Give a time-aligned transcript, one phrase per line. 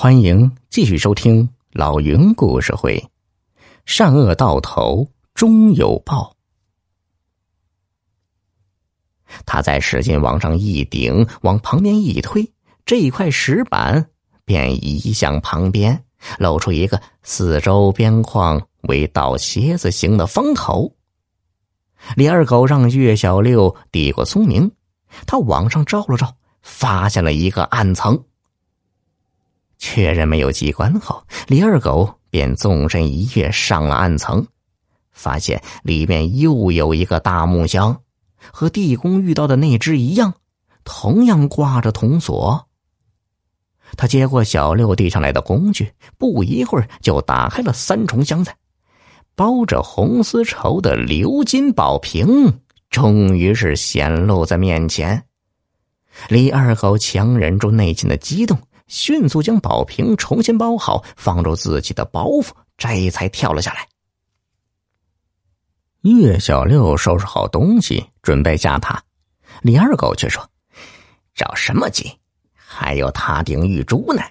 [0.00, 3.04] 欢迎继续收听老云故事会，
[3.84, 6.36] 善恶到头终有报。
[9.44, 12.48] 他在使劲往上一顶，往旁边一推，
[12.86, 14.08] 这一块石板
[14.44, 16.04] 便移向旁边，
[16.38, 20.94] 露出一个四周边框为倒楔子形的方头。
[22.14, 24.70] 李二狗让岳小六递过聪明，
[25.26, 28.24] 他往上照了照，发现了一个暗层。
[29.78, 34.46] 确认没有机关后，李二狗便纵身一跃上了暗层，
[35.12, 38.00] 发现里面又有一个大木箱，
[38.52, 40.34] 和地宫遇到的那只一样，
[40.82, 42.66] 同样挂着铜锁。
[43.96, 48.52] 他接过小六递上来的工具，不一会儿就打开了三重箱子，
[49.34, 52.60] 包着红丝绸的鎏金宝瓶
[52.90, 55.24] 终于是显露在面前。
[56.28, 58.58] 李二狗强忍住内心的激动。
[58.88, 63.86] 迅速将宝瓶重新包好，放入自己的包袱，这才跳了下来。
[66.02, 69.02] 岳小六收拾好东西，准备下塔，
[69.62, 70.48] 李二狗却说
[71.34, 72.10] ：“着什么急？
[72.54, 74.22] 还有塔顶玉珠呢。”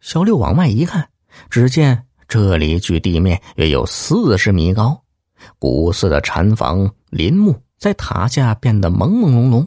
[0.00, 1.08] 小六往外一看，
[1.48, 5.02] 只见这里距地面约有四十米高，
[5.58, 9.66] 古寺的禅房林木在塔下变得朦朦胧胧。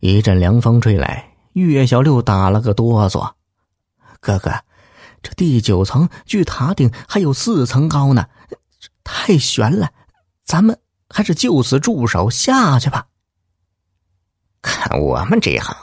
[0.00, 1.35] 一阵凉风吹来。
[1.62, 3.32] 岳小六打了个哆嗦，
[4.20, 4.52] 哥哥，
[5.22, 8.26] 这第九层距塔顶还有四层高呢，
[9.02, 9.90] 太悬了，
[10.44, 13.06] 咱们还是就此驻守下去吧。
[14.60, 15.74] 看我们这行，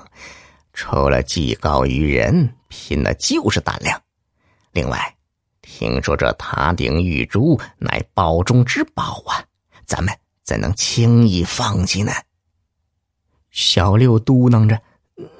[0.74, 4.00] 除了技高于人，拼的就是胆量。
[4.74, 5.16] 另外，
[5.64, 9.44] 听说这塔顶玉珠乃宝中之宝啊，
[9.88, 12.12] 咱们怎能轻易放弃呢？
[13.50, 14.80] 小六嘟囔着。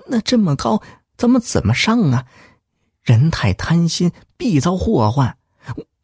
[0.08, 0.82] 那这么高，
[1.18, 2.26] 咱们怎么上啊？
[3.02, 5.38] 人太贪心，必遭祸患。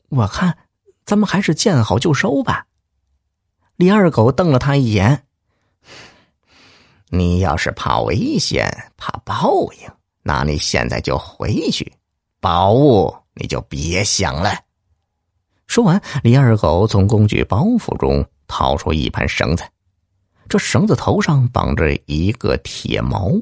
[0.10, 0.58] 我看，
[1.06, 2.66] 咱们还是见好就收吧。
[3.78, 5.24] 李二狗瞪了他一眼
[7.10, 9.90] ：“你要是怕危险，怕报应，
[10.24, 11.94] 那你现在就回去，
[12.42, 14.52] 宝物你就别想了。”
[15.68, 19.64] 说完，李二狗从工具包袱中掏出一盘绳子，
[20.50, 23.42] 这绳子头上绑着一个铁锚。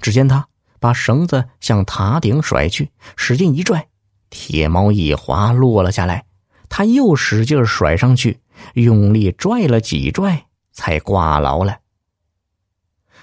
[0.00, 0.46] 只见他
[0.80, 3.86] 把绳子向塔顶甩去，使劲一拽，
[4.30, 6.24] 铁锚一滑落了下来。
[6.68, 8.40] 他又使劲甩上去，
[8.74, 11.78] 用力拽了几拽，才挂牢了。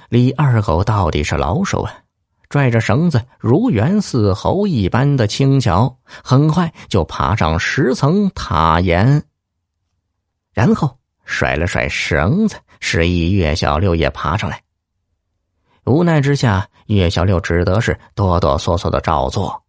[0.10, 1.94] 李二狗到底是老手啊，
[2.48, 9.24] 拽着绳子如猿似猴一般的轻巧，很快就爬上十层塔檐，
[10.54, 14.62] 然后甩了甩绳子，示意岳小六也爬上来。
[15.86, 19.64] 无奈之下，岳小六只得是哆哆嗦嗦的照做。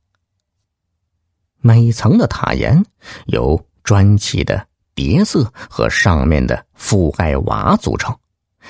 [1.61, 2.85] 每层的塔檐
[3.27, 8.15] 由砖砌的叠色和上面的覆盖瓦组成，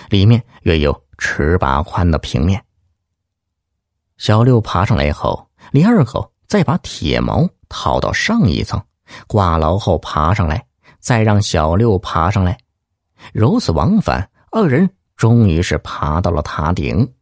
[0.09, 2.65] 里面约有尺把宽的平面。
[4.17, 8.81] 小六爬上来后，李二狗再把铁锚套到上一层，
[9.27, 10.65] 挂牢后爬上来，
[10.99, 12.57] 再让小六爬上来，
[13.33, 17.13] 如此往返，二人终于是爬到了塔顶。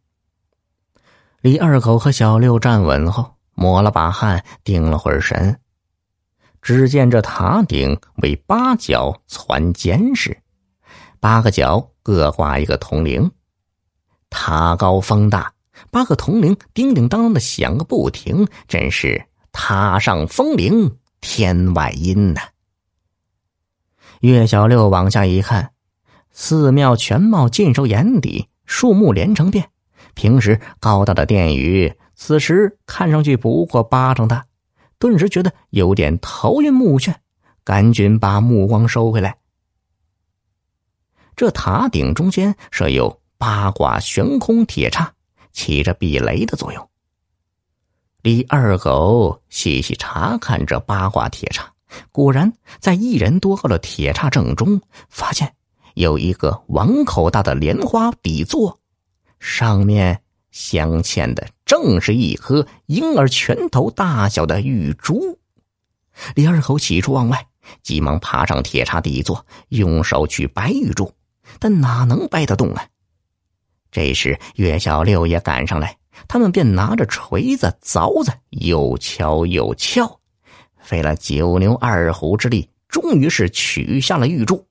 [1.43, 5.59] 李二狗和小六站稳后，抹了把汗，定了会儿神。
[6.61, 10.41] 只见这塔顶为八角攒尖式，
[11.19, 13.29] 八个角各挂一个铜铃，
[14.29, 15.51] 塔高风大，
[15.91, 22.39] 八个铜铃叮叮当当的响个不停，真是塔上风铃，天外音呐。
[24.21, 25.73] 岳小六往下一看，
[26.31, 29.71] 寺庙全貌尽收眼底，树木连成片。
[30.13, 34.45] 平时高大的殿宇，此时看上去不过巴掌大，
[34.99, 37.13] 顿时觉得有点头晕目眩，
[37.63, 39.37] 赶紧把目光收回来。
[41.35, 45.11] 这塔顶中间设有八卦悬空铁叉，
[45.51, 46.89] 起着避雷的作用。
[48.21, 51.73] 李二狗细细查看这八卦铁叉，
[52.11, 55.53] 果然在一人多高的铁叉正中，发现
[55.95, 58.79] 有一个碗口大的莲花底座。
[59.43, 65.37] 上面镶嵌的正是一颗婴儿拳头大小的玉珠。
[66.33, 67.45] 李二狗喜出望外，
[67.81, 71.11] 急忙爬上铁叉底座，用手去掰玉珠，
[71.59, 72.87] 但哪能掰得动啊？
[73.91, 75.97] 这时岳小六也赶上来，
[76.29, 80.21] 他们便拿着锤子、凿子，又敲又撬，
[80.79, 84.65] 费了九牛二虎之力，终于是取下了玉珠。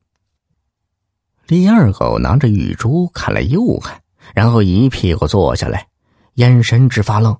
[1.46, 4.01] 李二狗拿着玉珠看了又看。
[4.34, 5.88] 然后一屁股坐下来，
[6.34, 7.36] 眼神直发愣。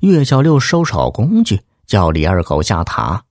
[0.00, 3.24] 岳小六收拾好工具，叫李二狗下塔。